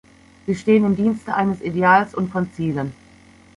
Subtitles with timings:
[0.47, 2.91] Sie stehen im Dienste eines Ideals und von Zielen.